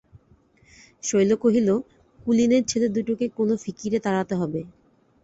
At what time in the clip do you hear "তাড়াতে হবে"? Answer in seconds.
4.05-4.61